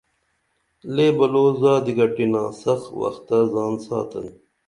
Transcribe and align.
لے 0.93 1.07
بلو 1.17 1.43
زادی 1.61 1.93
گٹِنا 1.97 2.43
سخ 2.61 2.81
وختہ 3.01 3.37
زان 3.51 3.73
ساتن 3.85 4.25